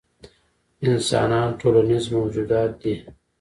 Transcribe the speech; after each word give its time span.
انسانان 0.89 1.49
ټولنیز 1.61 2.05
موجودات 2.15 2.71
دي. 2.81 2.95